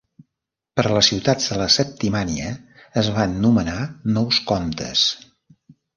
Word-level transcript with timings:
Per 0.79 0.85
a 0.87 0.93
les 0.93 1.09
ciutats 1.11 1.51
de 1.51 1.57
la 1.59 1.67
Septimània 1.75 2.49
es 3.03 3.11
van 3.19 3.35
nomenar 3.45 3.79
nous 4.17 4.41
comtes. 4.53 5.05